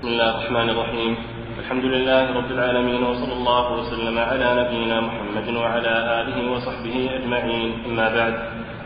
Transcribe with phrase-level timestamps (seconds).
[0.00, 1.16] بسم الله الرحمن الرحيم.
[1.58, 7.70] الحمد لله رب العالمين وصلى الله وسلم على نبينا محمد وعلى آله وصحبه أجمعين.
[7.86, 8.34] أما بعد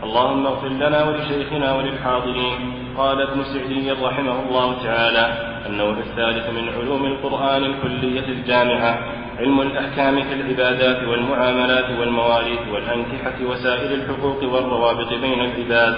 [0.03, 2.55] اللهم اغفر لنا ولشيخنا وللحاضرين.
[2.97, 5.25] قال ابن سعدي رحمه الله تعالى
[5.69, 8.93] النوع الثالث من علوم القرآن الكلية الجامعة
[9.39, 15.95] علم الأحكام في العبادات والمعاملات والمواريث والأنكحة وسائر الحقوق والروابط بين العباد.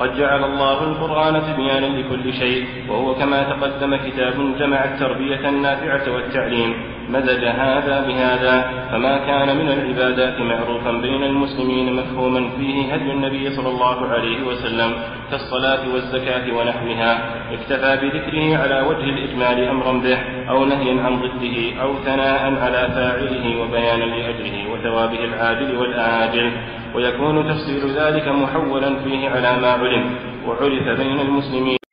[0.00, 6.93] قد جعل الله القرآن تبيانا لكل شيء وهو كما تقدم كتاب جمع التربية النافعة والتعليم.
[7.08, 13.68] مزج هذا بهذا فما كان من العبادات معروفا بين المسلمين مفهوما فيه هدي النبي صلى
[13.68, 14.92] الله عليه وسلم
[15.30, 17.12] كالصلاة والزكاة ونحوها.
[17.52, 20.18] اكتفى بذكره على وجه الإجمال أمرا به
[20.50, 26.52] أو نهيا عن ضده أو ثناء على فاعله وبيانا لأجره وثوابه العاجل والآجل.
[26.94, 30.04] ويكون تفصيل ذلك محولا فيه على ما علم
[30.46, 31.83] وعرف بين المسلمين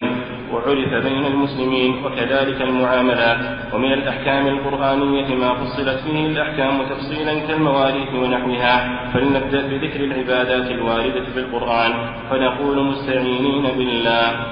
[0.68, 3.40] وعرف بين المسلمين وكذلك المعاملات
[3.74, 8.76] ومن الأحكام القرآنية ما فصلت فيه الأحكام تفصيلا كالمواريث ونحوها.
[9.14, 11.94] فلنبدأ بذكر العبادات الواردة في القرآن.
[12.30, 14.46] فنقول مستعينين بالله.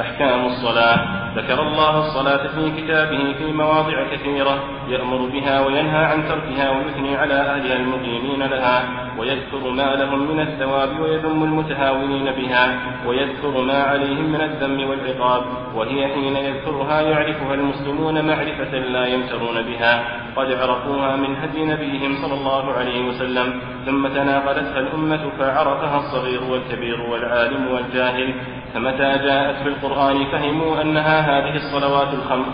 [0.00, 0.98] أحكام الصلاة.
[1.36, 4.64] ذكر الله الصلاة في كتابه في مواضع كثيرة.
[4.88, 8.84] يأمر بها وينهى عن تركها ويثني على أهلها المقيمين لها
[9.18, 15.42] ويذكر ما لهم من الثواب ويذم المتهاونين بها ويذكر ما عليهم من الذم والعقاب
[15.74, 20.22] وهي حين يذكرها يعرفها المسلمون معرفة لا يمترون بها.
[20.36, 27.00] قد عرفوها من هدي نبيهم صلى الله عليه وسلم ثم تناقلتها الأمة فعرفها الصغير والكبير
[27.00, 28.34] والعالم والجاهل
[28.74, 32.46] فمتى جاءت في القرآن فهموا أنها هذه الصلوات الخمس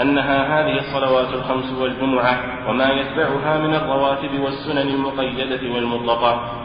[0.00, 6.60] أنها هذه الصلوات الخمس والجمعة وما يتبعها من الرواتب والسنن المقيدة والمطلقة.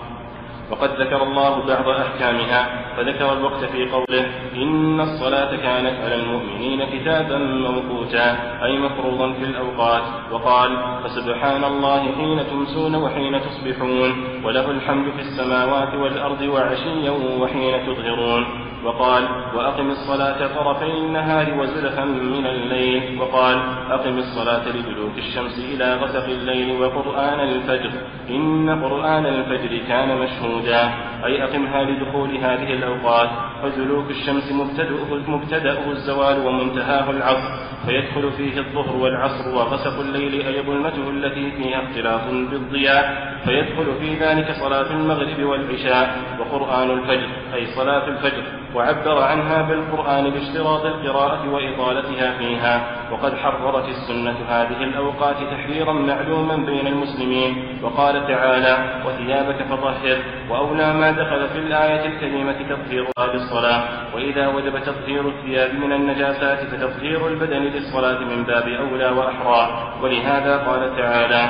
[0.72, 7.38] وقد ذكر الله بعض أحكامها فذكر الوقت في قوله إن الصلاة كانت على المؤمنين كتابا
[7.38, 10.04] موقوتا أي مفروضا في الأوقات.
[10.32, 18.69] وقال فسبحان الله حين تمسون وحين تصبحون وله الحمد في السماوات والأرض وعشيا وحين تظهرون.
[18.84, 19.24] وقال
[19.56, 23.22] وأقم الصلاة طرفي النهار وزلفا من الليل.
[23.22, 23.58] وقال
[23.92, 27.92] أقم الصلاة لدلوك الشمس إلى غسق الليل وقرآن الفجر.
[28.30, 30.90] إن قرآن الفجر كان مشهودا.
[31.26, 33.30] أي أقمها لدخول هذه الأوقات.
[33.64, 37.70] فدلوك الشمس مبتدأه, مبتدأه الزوال ومنتهاه العصر.
[37.86, 43.38] فيدخل فيه الظهر والعصر وغسق الليل أي ظلمته التي فيها اختلاف بالضياء.
[43.46, 48.44] فيدخل في ذلك صلاة المغرب والعشاء وقرآن الفجر أي صلاة الفجر.
[48.76, 52.99] وعبر عنها بالقرآن باشتراط القراءة وإطالتها فيها.
[53.12, 60.18] وقد حررت السنة هذه الأوقات تحريرا معلوما بين المسلمين وقال تعالى وثيابك فطهر
[60.50, 63.84] وأولى ما دخل في الآية الكريمة تطهيرها بالصلاة
[64.16, 70.98] وإذا وجب تطهير الثياب من النجاسات فتطهير البدن للصلاة من باب أولى وأحرى ولهذا قال
[70.98, 71.50] تعالى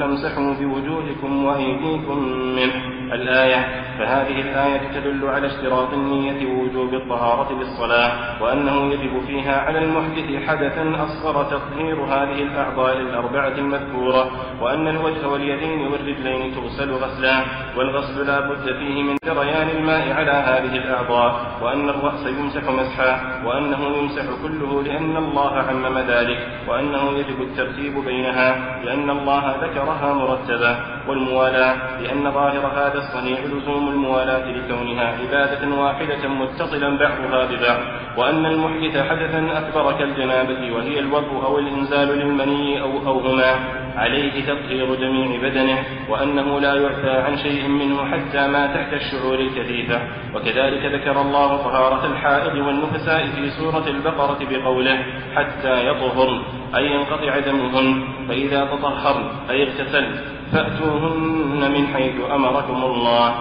[0.01, 2.17] فامسحوا بوجوهكم وأيديكم
[2.57, 2.90] منه.
[3.11, 10.47] الآية فهذه الآية تدل على اشتراط النية ووجوب الطهارة للصلاة وأنه يجب فيها على المحدث
[10.47, 17.43] حدثا أصغر تطهير هذه الأعضاء الأربعة المذكورة وأن الوجه واليدين والرجلين تغسل غسلا
[17.77, 23.97] والغسل لا بد فيه من جريان الماء على هذه الأعضاء وأن الرأس يمسح مسحا وأنه
[23.97, 31.00] يمسح كله لأن الله عمم ذلك وأنه يجب الترتيب بينها لأن الله ذكرها مرتبة.
[31.07, 37.79] والموالاة لأن ظاهر هذا الصنيع لزوم الموالاة لكونها عبادة واحدة متصلا بعضها ببعض
[38.17, 43.55] وأن المحدث حدثا أكبر كالجنابة وهي الوضوء أو الإنزال للمني أو أو هما
[43.95, 49.99] عليه تطهير جميع بدنه وأنه لا يعفى عن شيء منه حتى ما تحت الشعور الكثيفة.
[50.35, 55.03] وكذلك ذكر الله طهارة الحائض والنفساء في سورة البقرة بقوله
[55.35, 56.41] حتى يطهرن
[56.75, 63.33] أي ينقطع دمهن فإذا تطهرن أي اغتسلن فأتوهن من حيث أمركم الله.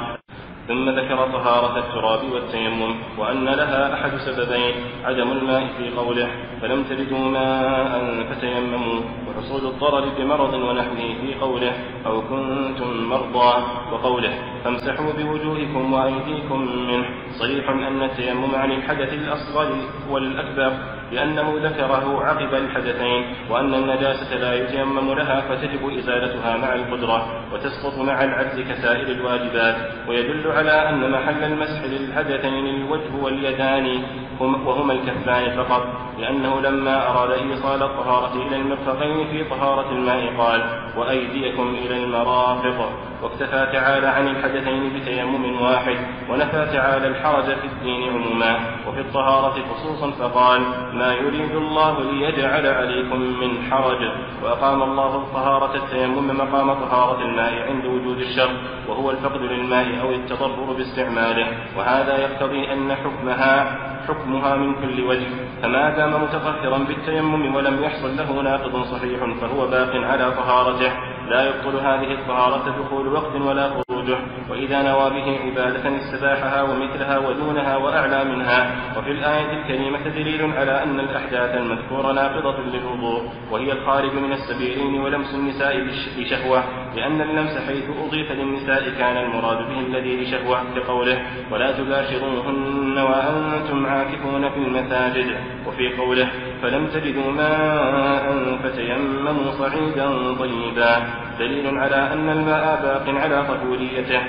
[0.69, 4.75] ثم ذكر طهارة التراب والتيمم وأن لها أحد سببين
[5.05, 6.29] عدم الماء في قوله
[6.63, 7.93] فلم تجدوا ماء
[8.31, 9.01] فتيمموا.
[9.31, 11.73] وحصول الضرر بمرض ونحوه في قوله
[12.07, 13.53] أو كنتم مرضى
[13.93, 14.33] وقوله
[14.65, 17.05] فامسحوا بوجوهكم وأيديكم منه.
[17.39, 19.69] صريح أن التيمم عن الحدث الأصغر
[20.11, 20.73] والأكبر
[21.13, 28.25] لأنه ذكره عقب الحدثين وأن النجاسة لا يتيمم لها فتجب إزالتها مع القدرة وتسقط مع
[28.25, 29.77] العجز كسائر الواجبات
[30.09, 34.03] ويدل على أن محل المسح للحدثين الوجه واليدان
[34.41, 35.87] وهما الكفان فقط
[36.19, 40.63] لأنه لما أراد إيصال الطهارة إلى المرفقين في طهارة الماء قال
[40.97, 42.91] وأيديكم إلى المرافق.
[43.23, 45.97] واكتفى تعالى عن الحدثين بتيمم واحد
[46.31, 48.57] ونفى تعالى الحرج في الدين عموما.
[48.91, 50.61] وفي الطهارة خصوصا فقال
[50.93, 54.03] ما يريد الله ليجعل عليكم من حرج.
[54.43, 58.51] وأقام الله طهارة التيمم مقام طهارة الماء عند وجود الشر
[58.89, 61.47] وهو الفقد للماء أو التضرر باستعماله.
[61.77, 63.79] وهذا يقتضي أن حكمها
[64.09, 65.31] حكمها من كل وجه.
[65.63, 70.93] فما دام متطهرا بالتيمم ولم يحصل له ناقض صحيح فهو باق على طهارته.
[71.31, 74.19] لا يبطل هذه الطهارة دخول وقت ولا خروجه
[74.51, 78.61] وإذا نوى به عبادة استباحها ومثلها ودونها وأعلى منها.
[78.99, 85.35] وفي الآية الكريمة دليل على أن الأحداث المذكورة ناقضة للوضوء وهي الخارج من السبيلين ولمس
[85.35, 85.87] النساء
[86.19, 86.65] بشهوة
[86.97, 94.51] لأن اللمس حيث أضيف للنساء كان المراد به الذي لشهوة كقوله ولا تباشروهن وأنتم عاكفون
[94.51, 95.37] في المساجد
[95.67, 96.29] وفي قوله
[96.63, 98.25] فلم تجدوا ماء
[98.63, 100.97] فتيمموا صعيدا طيبا.
[101.39, 104.23] دليل على أن الماء باق على طهوريته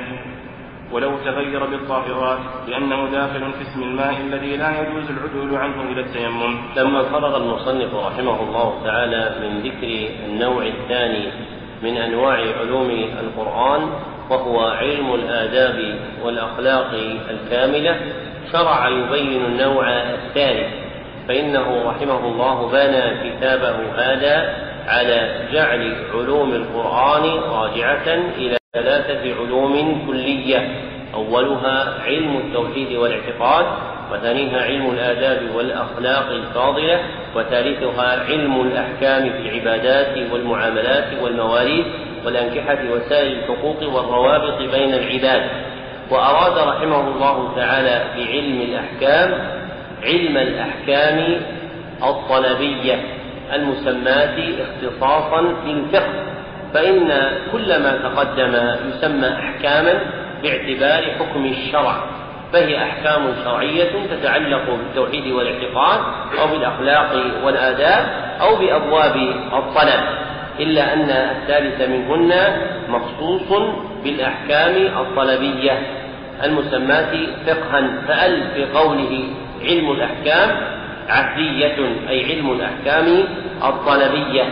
[0.91, 6.57] ولو تغير بالطاهرات لأنه داخل في اسم الماء الذي لا يجوز العدول عنه إلى التيمم.
[6.77, 11.31] لما فرغ المصنف رحمه الله تعالى من ذكر النوع الثاني
[11.83, 12.89] من أنواع علوم
[13.19, 13.89] القرآن
[14.29, 16.91] وهو علم الآداب والأخلاق
[17.29, 17.99] الكاملة
[18.51, 20.80] شرع يبين النوع الثالث
[21.31, 24.53] فإنه رحمه الله بنى كتابه هذا
[24.87, 28.07] على جعل علوم القرآن راجعة
[28.37, 30.69] إلى ثلاثة علوم كلية.
[31.13, 33.65] أولها علم التوحيد والاعتقاد
[34.11, 36.99] وثانيها علم الآداب والأخلاق الفاضلة
[37.35, 41.85] وثالثها علم الأحكام في العبادات والمعاملات والمواريث
[42.25, 45.41] والأنكحة وسائر الحقوق والروابط بين العباد.
[46.09, 49.60] وأراد رحمه الله تعالى بعلم الأحكام
[50.03, 51.41] علم الأحكام
[52.03, 52.95] الطلبية
[53.53, 56.13] المسماة اختصاصا في الفقه
[56.73, 57.09] فإن
[57.51, 59.93] كل ما تقدم يسمى أحكاما
[60.43, 61.95] باعتبار حكم الشرع
[62.53, 65.99] فهي أحكام شرعية تتعلق بالتوحيد والاعتقاد
[66.39, 68.05] أو بالأخلاق والآداب
[68.41, 69.15] أو بأبواب
[69.53, 70.01] الطلب
[70.59, 72.33] إلا أن الثالث منهن
[72.89, 73.61] مخصوص
[74.03, 75.79] بالأحكام الطلبية
[76.43, 77.13] المسماة
[77.47, 79.23] فقها فأل في قوله
[79.63, 80.49] علم الأحكام
[81.09, 81.77] عهدية
[82.09, 83.23] أي علم الأحكام
[83.63, 84.43] الطلبية.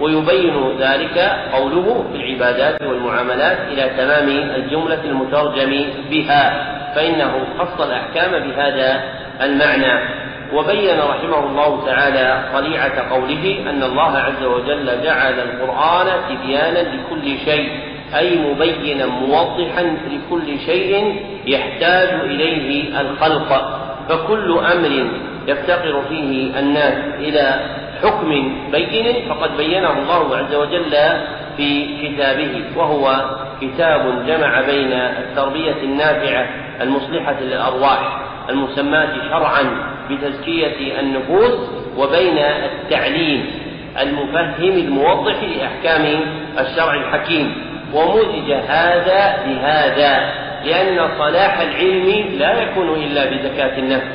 [0.00, 1.18] ويبين ذلك
[1.52, 9.02] قوله في العبادات والمعاملات إلى تمام الجملة المترجم بها فإنه خص الأحكام بهذا
[9.42, 10.08] المعنى.
[10.54, 17.70] وبين رحمه الله تعالى طليعة قوله أن الله عز وجل جعل القرآن تبيانا لكل شيء
[18.16, 23.78] أي مبينا موضحا لكل شيء يحتاج إليه الخلق.
[24.08, 25.10] فكل أمر
[25.46, 27.60] يفتقر فيه الناس إلى
[28.02, 28.28] حكم
[28.72, 30.96] بين فقد بينه الله عز وجل
[31.56, 33.24] في كتابه وهو
[33.60, 36.46] كتاب جمع بين التربية النافعة
[36.80, 39.64] المصلحة للأرواح المسماة شرعا
[40.10, 43.46] بتزكية النفوس وبين التعليم
[44.00, 46.20] المفهم الموضح لأحكام
[46.58, 47.54] الشرع الحكيم.
[47.94, 50.32] ومزج هذا بهذا.
[50.64, 54.06] لأن صلاح العلم لا يكون إلا بزكاة النفس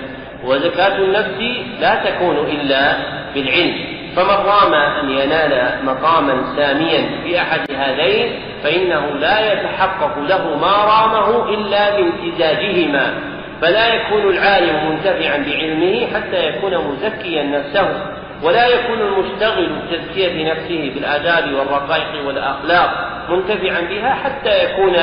[0.45, 1.39] وزكاة النفس
[1.79, 2.95] لا تكون إلا
[3.35, 3.75] بالعلم.
[4.15, 8.31] فمن رام أن ينال مقاما ساميا في أحد هذين
[8.63, 13.13] فإنه لا يتحقق له ما رامه إلا بامتزاجهما
[13.61, 18.13] فلا يكون العالم منتفعا بعلمه حتى يكون مزكيا نفسه.
[18.43, 24.93] ولا يكون المشتغل بتزكية نفسه بالآداب والرقائق والأخلاق منتفعا بها حتى يكون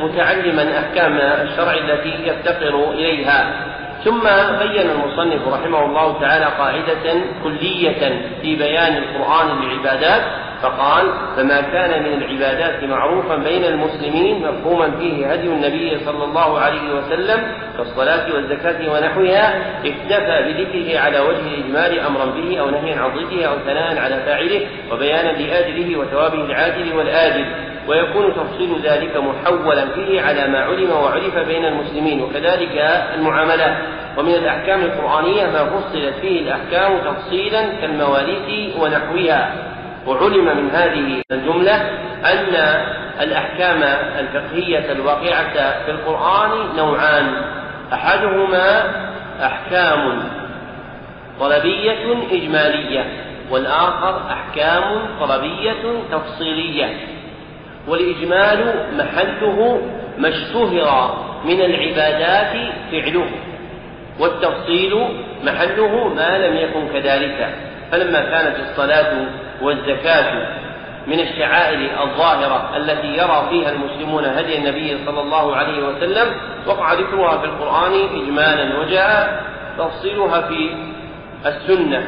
[0.00, 3.52] متعلما أحكام الشرع التي يفتقر إليها.
[4.04, 4.22] ثم
[4.58, 10.22] بين المصنف رحمه الله تعالى قاعدة كلية في بيان القرآن للعبادات
[10.62, 11.04] فقال
[11.36, 17.40] فما كان من العبادات معروفا بين المسلمين مفهوما فيه هدي النبي صلى الله عليه وسلم
[17.76, 23.58] كالصلاة والزكاة ونحوها اكتفى بذكره على وجه الإجمال أمرا به أو نهيا عن ضده أو
[23.66, 27.46] ثناء على فاعله وبيانا لآجله وثوابه العاجل والآجل.
[27.88, 33.76] ويكون تفصيل ذلك محولا فيه على ما علم وعرف بين المسلمين وكذلك المعاملات.
[34.18, 39.75] ومن الأحكام القرآنية ما فصلت فيه الأحكام تفصيلا كالمواريث ونحوها.
[40.06, 41.74] وعلم من هذه الجملة
[42.24, 42.54] أن
[43.20, 43.82] الأحكام
[44.18, 47.42] الفقهية الواقعة في القرآن نوعان.
[47.92, 48.82] أحدهما
[49.42, 50.22] أحكام
[51.40, 53.04] طلبية إجمالية
[53.50, 54.82] والآخر أحكام
[55.20, 55.82] طلبية
[56.12, 56.96] تفصيلية.
[57.88, 59.82] والإجمال محله
[60.18, 63.26] ما اشتهر من العبادات فعله
[64.20, 65.08] والتفصيل
[65.44, 67.54] محله ما لم يكن كذلك.
[67.92, 69.26] فلما كانت الصلاة
[69.62, 70.48] والزكاة
[71.06, 76.34] من الشعائر الظاهرة التي يرى فيها المسلمون هدي النبي صلى الله عليه وسلم
[76.66, 79.44] وقع ذكرها في القرآن إجمالا وجاء
[79.78, 80.74] تفصيلها في
[81.46, 82.06] السنة.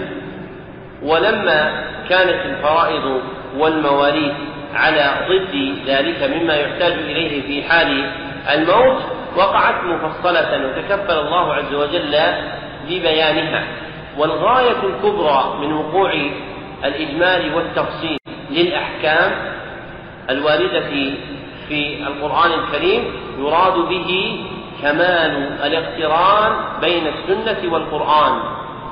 [1.03, 3.23] ولما كانت الفرائض
[3.59, 4.33] والمواريث
[4.75, 8.11] على ضد ذلك مما يحتاج إليه في حال
[8.55, 9.03] الموت
[9.37, 12.17] وقعت مفصلة وتكفل الله عز وجل
[12.89, 13.65] ببيانها.
[14.19, 16.13] والغاية الكبرى من وقوع
[16.85, 18.19] الإجمال والتفصيل
[18.51, 19.33] للأحكام
[20.31, 20.91] الواردة
[21.69, 24.41] في القرآن الكريم يراد به
[24.83, 28.41] كمال الاقتران بين السنة والقرآن.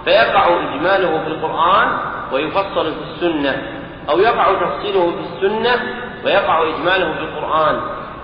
[0.05, 1.89] فيقع إجماله في القرآن
[2.33, 3.63] ويفصل في السنة
[4.11, 5.83] أو يقع تفصيله في السنة
[6.25, 7.81] ويقع إجماله في القرآن.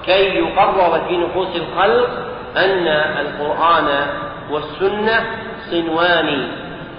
[0.06, 2.08] كي يقرر في نفوس الخلق
[2.56, 2.86] أن
[3.20, 4.06] القرآن
[4.50, 5.26] والسنة
[5.70, 6.48] صنوان.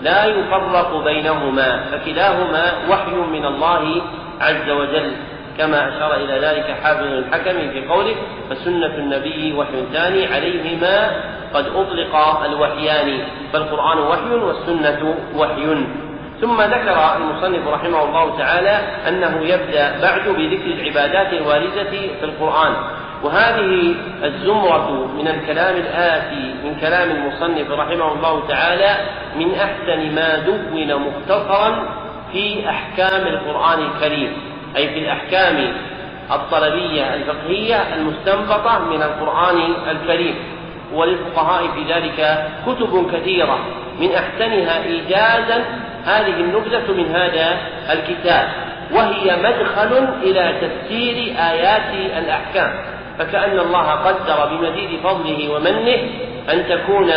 [0.03, 4.01] لا يفرق بينهما فكلاهما وحي من الله
[4.41, 5.11] عز وجل.
[5.57, 8.15] كما أشار إلى ذلك حافظ الحكم في قوله
[8.49, 11.11] فسنة النبي وحي ثاني عليهما
[11.53, 13.19] قد أطلق الوحيان.
[13.53, 15.85] فالقرآن وحي والسنة وحي.
[16.41, 22.73] ثم ذكر المصنف رحمه الله تعالى أنه يبدأ بعد بذكر العبادات الواردة في القرآن.
[23.23, 28.95] وهذه الزمرة من الكلام الآتي من كلام المصنف رحمه الله تعالى
[29.35, 31.83] من أحسن ما دون مختصرا
[32.31, 34.33] في أحكام القرآن الكريم
[34.75, 35.73] أي في الأحكام
[36.31, 40.35] الطلبية الفقهية المستنبطة من القرآن الكريم.
[40.93, 43.59] وللفقهاء في ذلك كتب كثيرة.
[43.99, 45.63] من أحسنها إيجازا
[46.05, 47.57] هذه النبذة من هذا
[47.91, 48.47] الكتاب
[48.91, 52.73] وهي مدخل إلى تفسير آيات الأحكام.
[53.19, 55.97] فكأن الله قدر بمزيد فضله ومنه
[56.51, 57.11] أن تكون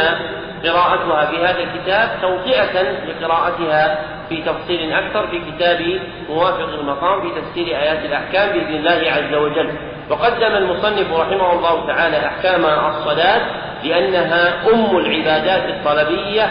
[0.65, 3.99] قراءتها في هذا الكتاب توطئة لقراءتها
[4.29, 9.71] في تفصيل أكثر في كتاب موافق المقام في تفسير آيات الأحكام بإذن الله عز وجل.
[10.11, 13.41] وقدم المصنف رحمه الله تعالى أحكام الصلاة
[13.85, 16.51] لأنها أم العبادات الطلبية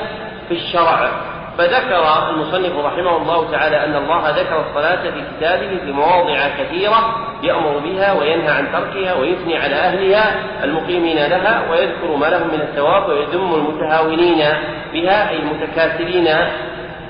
[0.49, 1.11] في الشرع.
[1.57, 7.77] فذكر المصنف رحمه الله تعالى أن الله ذكر الصلاة في كتابه في مواضع كثيرة يأمر
[7.77, 13.55] بها وينهى عن تركها ويثني على أهلها المقيمين لها ويذكر ما لهم من الثواب ويذم
[13.55, 14.43] المتهاونين
[14.93, 16.27] بها أي المتكاسلين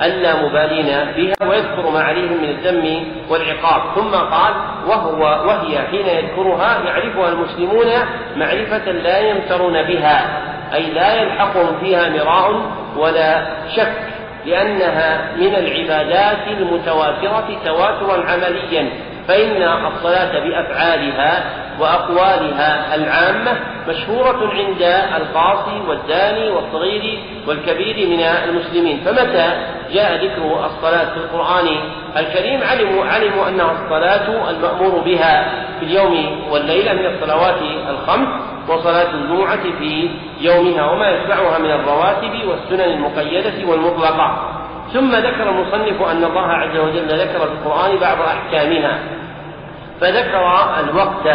[0.02, 0.86] اللامبالين
[1.18, 3.82] بها ويذكر ما عليهم من الذم والعقاب.
[3.96, 4.54] ثم قال
[4.88, 7.88] وهو وهي حين يذكرها يعرفها المسلمون
[8.36, 10.42] معرفة لا يمترون بها
[10.74, 12.62] أي لا يلحقهم فيها مراء
[12.98, 14.15] ولا شك.
[14.46, 18.90] لأنها من العبادات المتواترة تواترا عمليا
[19.28, 21.44] فإن الصلاة بأفعالها
[21.80, 24.82] وأقوالها العامة مشهورة عند
[25.18, 29.02] القاصي والداني والصغير والكبير من المسلمين.
[29.06, 29.48] فمتى
[29.94, 31.68] جاء ذكر الصلاة في القرآن
[32.18, 35.50] الكريم؟ علموا علموا أنها الصلاة المأمور بها
[35.80, 38.55] في اليوم والليلة من الصلوات الخمس.
[38.70, 40.10] وصلاة الجمعة في
[40.42, 44.52] يومها وما يتبعها من الرواتب والسنن المقيدة والمطلقة.
[44.94, 49.00] ثم ذكر المصنف أن الله عز وجل ذكر في القرآن بعض أحكامها
[50.02, 50.48] فذكر
[50.80, 51.28] الوقت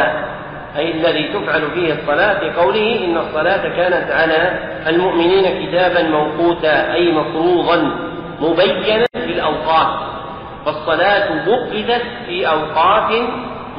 [0.77, 7.13] أي الذي تفعل فيه الصلاة في قوله إن الصلاة كانت على المؤمنين كتابا موقوتا أي
[7.13, 7.91] مفروضا
[8.41, 10.01] مبينا في الأوقات.
[10.67, 13.13] فالصلاة وقدت في أوقات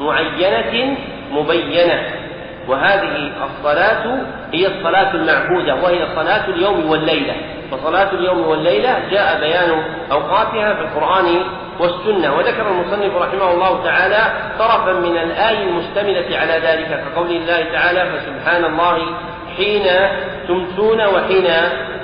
[0.00, 0.96] معينة
[1.32, 2.21] مبينة.
[2.68, 4.16] وهذه الصلاة
[4.52, 7.34] هي الصلاة المعبودة وهي صلاة اليوم والليلة.
[7.70, 11.42] فصلاة اليوم والليلة جاء بيان أوقاتها في القرآن
[11.80, 12.36] والسنة.
[12.36, 14.22] وذكر المصنف رحمه الله تعالى
[14.58, 18.98] طرفا من الآية المشتملة على ذلك كقول الله تعالى فسبحان الله
[19.56, 19.86] حين
[20.48, 21.48] تمسون وحين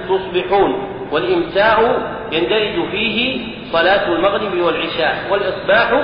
[0.09, 2.01] تصبحون والإمساء
[2.33, 6.03] يندرج فيه صلاة المغرب والعشاء والإصباح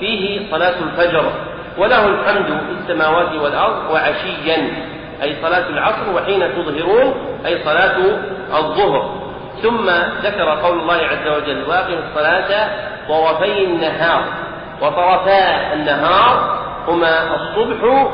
[0.00, 1.32] فيه صلاة الفجر.
[1.80, 4.58] وله الحمد في السماوات والأرض وعشيا
[5.22, 7.14] أي صلاة العصر وحين تظهرون
[7.46, 7.96] أي صلاة
[8.58, 9.20] الظهر.
[9.62, 9.90] ثم
[10.22, 12.70] ذكر قول الله عز وجل واقم الصلاة
[13.08, 14.24] طرفي النهار.
[14.82, 16.58] وطرفا النهار
[16.88, 18.08] هما الصبح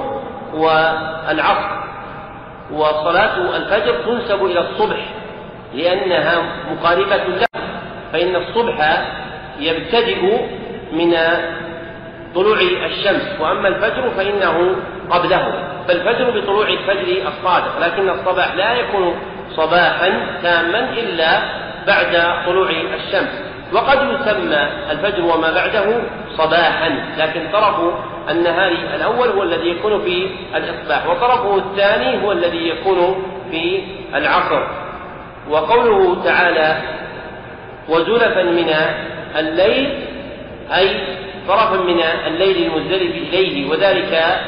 [0.54, 1.76] والعصر.
[2.72, 4.96] وصلاة الفجر تنسب إلى الصبح
[5.74, 7.46] لأنها مقاربة له
[8.12, 9.06] فإن الصبح
[9.58, 10.38] يبتدئ
[10.92, 11.16] من
[12.36, 14.76] طلوع الشمس وأما الفجر فإنه
[15.10, 15.52] قبله.
[15.88, 19.14] فالفجر بطلوع الفجر الصادق لكن الصباح لا يكون
[19.50, 21.40] صباحا تاما إلا
[21.86, 23.42] بعد طلوع الشمس.
[23.72, 26.00] وقد يسمى الفجر وما بعده
[26.36, 27.76] صباحا لكن طرف
[28.30, 33.82] النهار الأول هو الذي يكون في الإصباح وطرفه الثاني هو الذي يكون في
[34.14, 34.62] العصر.
[35.50, 36.76] وقوله تعالى
[37.88, 38.74] وزلفا من
[39.38, 40.04] الليل
[40.76, 41.15] أي
[41.48, 44.40] طرفا من الليل المزدلف إليه وذلك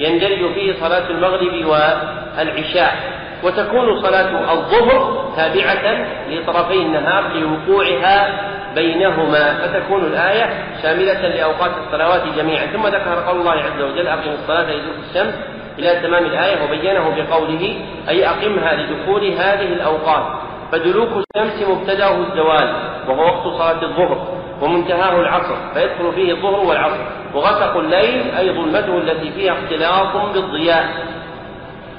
[0.00, 2.96] يندرج فيه صلاة المغرب والعشاء.
[3.44, 8.40] وتكون صلاة الظهر تابعة لطرفي النهار لوقوعها
[8.74, 9.58] بينهما.
[9.58, 12.66] فتكون الآية شاملة لأوقات الصلوات جميعا.
[12.66, 15.34] ثم ذكر قول الله عز وجل أقم الصلاة لدخول الشمس
[15.78, 20.24] إلى تمام الآية وبينه بقوله أي أقمها لدخول هذه الأوقات.
[20.72, 22.74] فدلوك الشمس مبتدأه الزوال
[23.08, 24.37] وهو وقت صلاة الظهر.
[24.60, 27.00] ومنتهاه العصر فيدخل فيه الظهر والعصر.
[27.34, 30.88] وغسق الليل أي ظلمته التي فيها اختلاط بالضياء.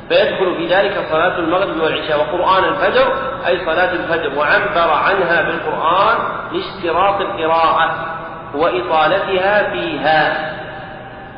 [0.10, 3.14] فيدخل في ذلك صلاة المغرب والعشاء وقرآن الفجر
[3.48, 4.40] أي صلاة الفجر.
[4.40, 6.18] وعبر عنها بالقرآن
[6.52, 8.16] لاشتراط القراءة
[8.56, 10.50] وإطالتها فيها.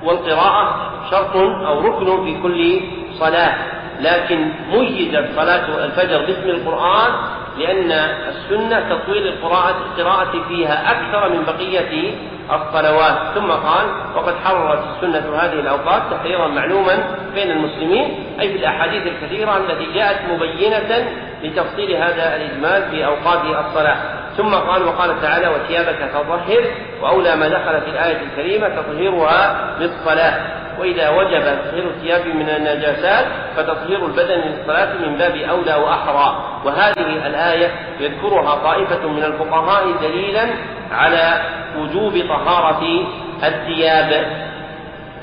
[0.03, 1.35] والقراءة شرط
[1.67, 2.81] أو ركن في كل
[3.19, 3.57] صلاة.
[3.99, 7.11] لكن ميزت صلاة الفجر باسم القرآن
[7.58, 7.91] لأن
[8.29, 12.13] السنة تطويل القراءة القراءة فيها أكثر من بقية
[12.51, 13.17] الصلوات.
[13.36, 17.03] ثم قال وقد حررت السنة هذه الأوقات تحريرا معلوما
[17.34, 21.10] بين المسلمين أي في الأحاديث الكثيرة التي جاءت مبينة
[21.43, 23.98] لتفصيل هذا الإجمال في أوقات الصلاة.
[24.38, 26.63] ثم قال وقال تعالى وثيابك فطهر
[27.01, 30.60] وأولى ما دخل في الآية الكريمة تطهيرها للصلاة.
[30.79, 33.25] وإذا وجب تطهير الثياب من النجاسات
[33.55, 36.59] فتطهير البدن للصلاة من باب أولى وأحرى.
[36.65, 40.47] وهذه الآية يذكرها طائفة من الفقهاء دليلا
[40.91, 41.41] على
[41.77, 43.05] وجوب طهارة
[43.43, 44.25] الثياب.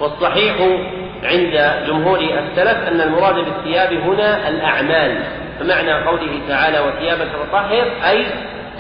[0.01, 0.57] والصحيح
[1.25, 5.23] عند جمهور السلف أن المراد بالثياب هنا الأعمال.
[5.61, 8.27] فمعنى قوله تعالى وثيابك فطهر أي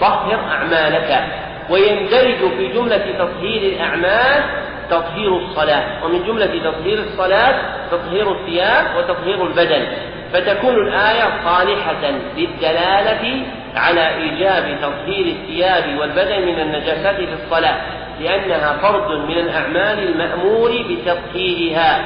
[0.00, 1.24] طهر أعمالك.
[1.70, 4.44] ويندرج في جملة تطهير الأعمال
[4.90, 6.04] تطهير الصلاة.
[6.04, 7.54] ومن جملة تطهير الصلاة
[7.90, 9.86] تطهير الثياب وتطهير البدن.
[10.32, 13.46] فتكون الآية صالحة للدلالة
[13.76, 17.76] على إيجاب تطهير الثياب والبدن من النجاسات في الصلاة
[18.20, 22.04] لأنها فرد من الأعمال المأمور بتطهيرها.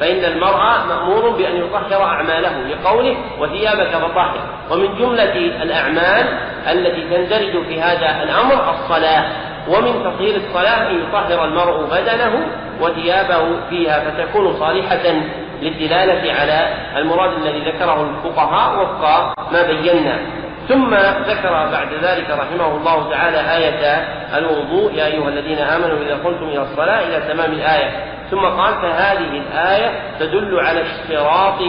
[0.00, 4.40] فإن المرء مأمور بأن يطهر أعماله لقوله وثيابك فطهر.
[4.70, 6.26] ومن جملة الأعمال
[6.70, 9.24] التي تندرج في هذا الأمر الصلاة.
[9.68, 12.46] ومن تطهير الصلاة أن يطهر المرء بدنه
[12.80, 15.22] وثيابه فيها فتكون صالحة
[15.62, 20.18] للدلالة على المراد الذي ذكره الفقهاء وفق ما بينا.
[20.68, 20.94] ثم
[21.26, 24.94] ذكر بعد ذلك رحمه الله تعالى آية الوضوء.
[24.94, 27.90] يا أيها الذين آمنوا إذا قمتم إلى الصلاة إلى تمام الآية.
[28.30, 31.60] ثم قال فهذه الآية تدل على اشتراط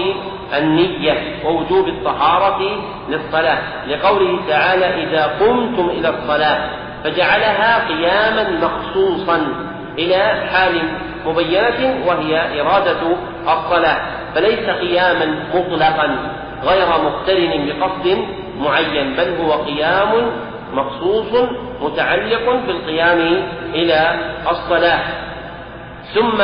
[0.58, 2.62] النية ووجوب الطهارة
[3.10, 6.89] للصلاة لقوله تعالى إذا قمتم إلى الصلاة.
[7.04, 9.48] فجعلها قياما مخصوصا
[9.98, 10.82] إلى حال
[11.26, 13.02] مبينة وهي إرادة
[13.48, 14.02] الصلاة
[14.36, 16.18] فليس قياما مطلقا
[16.64, 18.18] غير مقترن بقصد
[18.60, 20.32] معين بل هو قيام
[20.74, 21.50] مخصوص
[21.82, 24.20] متعلق بالقيام إلى
[24.52, 25.00] الصلاة.
[26.14, 26.42] ثم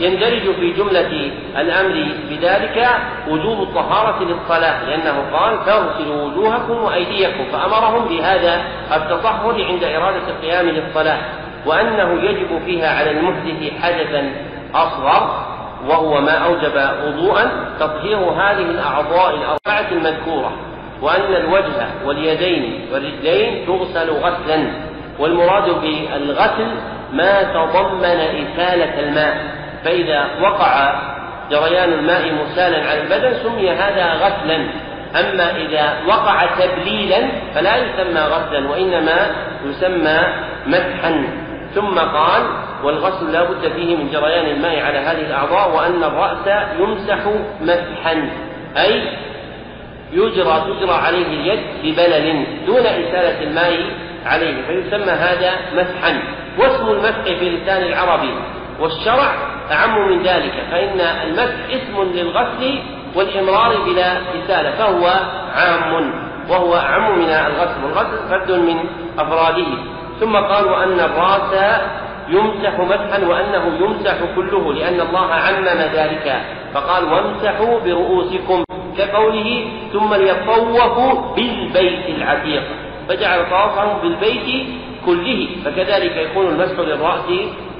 [0.00, 2.88] يندرج في جملة الأمر بذلك
[3.28, 8.62] وجوب الطهارة للصلاة لأنه قال فاغسلوا وجوهكم وأيديكم فأمرهم بهذا
[8.96, 11.18] التطهر عند إرادة القيام للصلاة
[11.66, 14.32] وأنه يجب فيها على المحدث حدثا
[14.74, 15.48] أصغر
[15.88, 20.52] وهو ما أوجب وضوءا تطهير هذه الأعضاء الأربعة المذكورة
[21.02, 24.70] وأن الوجه واليدين والرجلين تغسل غسلا
[25.18, 26.68] والمراد بالغسل
[27.12, 29.57] ما تضمن إسالة الماء.
[29.84, 30.94] فإذا وقع
[31.50, 34.68] جريان الماء مسالا على البدن سمي هذا غسلا.
[35.16, 39.30] أما إذا وقع تبليلا فلا يسمى غسلا وإنما
[39.64, 40.18] يسمى
[40.66, 41.28] مسحا
[41.74, 42.42] ثم قال
[42.84, 47.18] والغسل لا بد فيه من جريان الماء على هذه الأعضاء وأن الرأس يمسح
[47.60, 48.30] مسحا
[48.76, 49.02] أي
[50.12, 53.90] يجرى تجرى عليه اليد ببلل دون إسالة الماء
[54.26, 56.22] عليه فيسمى هذا مسحا
[56.58, 58.34] واسم المسح في لسان العربي
[58.80, 62.78] والشرع أعم من ذلك فإن المسح اسم للغسل
[63.14, 65.06] والإمرار بلا إسالة فهو
[65.54, 66.12] عام
[66.48, 68.78] وهو أعم من الغسل والغسل فرد من
[69.18, 69.66] أفراده.
[70.20, 71.80] ثم قال وأن الرأس
[72.28, 76.42] يمسح مسحا وأنه يمسح كله لأن الله عمم ذلك.
[76.74, 78.64] فقال وامسحوا برؤوسكم
[78.98, 82.62] كقوله ثم ليطوفوا بالبيت العتيق.
[83.08, 84.66] فجعل طوافهم بالبيت
[85.06, 87.28] كله فكذلك يكون المسح للرأس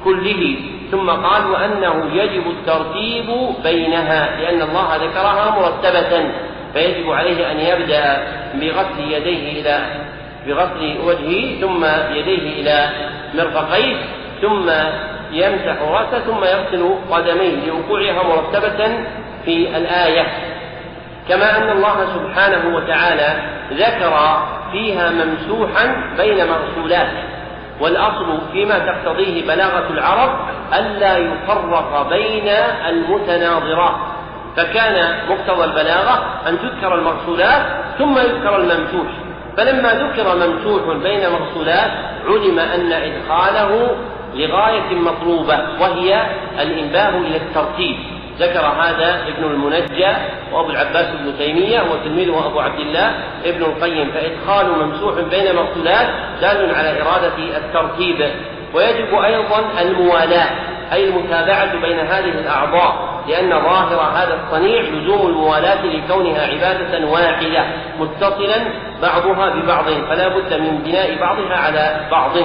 [0.04, 0.56] كله.
[0.90, 3.26] ثم قال وأنه يجب الترتيب
[3.62, 6.30] بينها لأن الله ذكرها مرتبة
[6.74, 9.80] فيجب عليه أن يبدأ بغسل يديه إلى
[10.46, 11.84] بغسل وجهه ثم
[12.16, 12.88] يديه إلى
[13.34, 13.96] مرفقيه
[14.42, 14.70] ثم
[15.32, 18.98] يمسح رأسه ثم يغسل قدميه لوقوعها مرتبة
[19.44, 20.26] في الآية.
[21.28, 27.08] كما أن الله سبحانه وتعالى ذكر فيها ممسوحا بين مغسولات.
[27.80, 30.30] والأصل فيما تقتضيه بلاغة العرب
[30.74, 32.48] ألا يفرق بين
[32.88, 33.96] المتناظرات.
[34.56, 37.66] فكان مقتضى البلاغة أن تذكر المغسولات
[37.98, 39.06] ثم يذكر الممسوح.
[39.56, 41.90] فلما ذكر ممسوح بين مغسولات
[42.26, 43.96] علم أن إدخاله
[44.34, 46.26] لغاية مطلوبة وهي
[46.60, 47.96] الإنباه إلى الترتيب.
[48.38, 50.12] ذكر هذا ابن المنجى
[50.52, 56.08] وابو العباس ابن تيمية وتلميذه ابو عبد الله ابن القيم فإدخال ممسوح بين مقتولات
[56.40, 58.30] دال على إرادة الترتيب.
[58.74, 60.48] ويجب أيضا الموالاة
[60.92, 67.64] أي المتابعة بين هذه الأعضاء لأن ظاهر هذا الصنيع لزوم الموالاة لكونها عبادة واحدة
[67.98, 68.56] متصلا
[69.02, 72.36] بعضها ببعض فلا بد من بناء بعضها على بعض.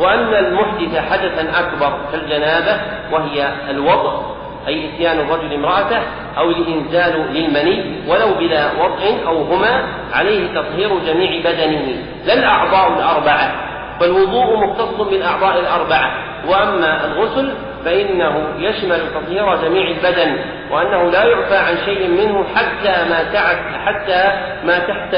[0.00, 2.80] وأن المحدث حدثا أكبر كالجنابة
[3.12, 4.31] وهي الوضع.
[4.68, 6.02] أي إتيان الرجل امرأته
[6.38, 12.04] أو الإنزال للمني ولو بلا وضع أو هما عليه تطهير جميع بدنه.
[12.24, 13.52] لا الأعضاء الأربعة
[14.00, 16.32] فالوضوء مختص بالأعضاء الأربعة.
[16.48, 20.36] وأما الغسل فإنه يشمل تطهير جميع البدن
[20.70, 24.32] وأنه لا يعفى عن شيء منه حتى ما تحت حتى
[24.64, 25.14] ما تحت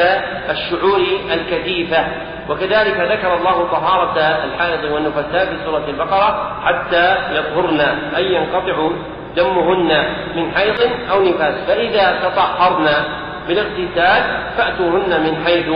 [0.51, 1.01] الشعور
[1.33, 2.05] الكثيفة.
[2.49, 7.81] وكذلك ذكر الله طهارة الحائض والنفساء في سورة البقرة حتى يطهرن
[8.17, 8.91] أي ينقطع
[9.37, 10.05] دمهن
[10.37, 11.55] من حيض أو نفاس.
[11.67, 12.89] فإذا تطهرن
[13.49, 14.23] بالاغتسال
[14.57, 15.67] فأتوهن من حيث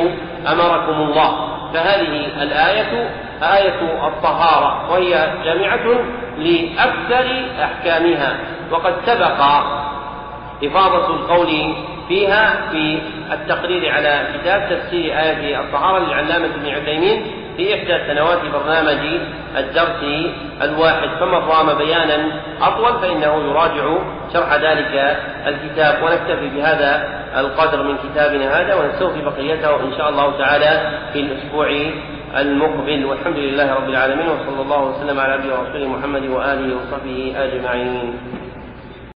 [0.53, 1.49] أمركم الله.
[1.75, 3.11] فهذه الآية
[3.43, 5.87] آية الطهارة وهي جامعة
[6.39, 8.37] لأكثر أحكامها.
[8.71, 9.41] وقد سبق
[10.65, 11.75] إفاضة القول
[12.09, 12.99] فيها في
[13.33, 17.38] التقرير على كتاب تفسير آية الطهارة للعلامة ابن عثيمين.
[17.59, 19.21] في إحدى سنوات برنامج
[19.57, 20.03] الدرس
[20.63, 22.19] الواحد فمن رام بيانا
[22.63, 23.99] أطول فإنه يراجع
[24.33, 25.17] شرح ذلك
[25.47, 26.03] الكتاب.
[26.03, 31.69] ونكتفي بهذا القدر من كتابنا هذا ونستوفي بقيته إن شاء الله تعالى في الأسبوع
[32.37, 33.05] المقبل.
[33.05, 38.15] والحمد لله رب العالمين وصلى الله وسلم على عبده ورسوله محمد وآله وصحبه أجمعين.